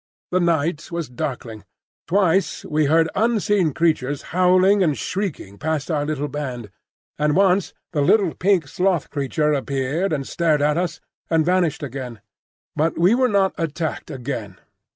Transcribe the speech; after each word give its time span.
The 0.31 0.39
night 0.39 0.89
was 0.91 1.09
darkling. 1.09 1.63
Twice 2.07 2.65
we 2.65 2.85
heard 2.87 3.07
unseen 3.13 3.71
creatures 3.71 4.23
howling 4.33 4.81
and 4.81 4.97
shrieking 4.97 5.59
past 5.59 5.91
our 5.91 6.07
little 6.07 6.27
band, 6.27 6.71
and 7.19 7.35
once 7.35 7.75
the 7.93 8.01
little 8.01 8.33
pink 8.33 8.67
sloth 8.67 9.11
creature 9.11 9.53
appeared 9.53 10.11
and 10.11 10.27
stared 10.27 10.63
at 10.63 10.75
us, 10.75 11.01
and 11.29 11.45
vanished 11.45 11.83
again. 11.83 12.19
But 12.75 12.97
we 12.97 13.13
were 13.13 13.29
not 13.29 13.53
attacked 13.59 14.09
again. 14.09 14.57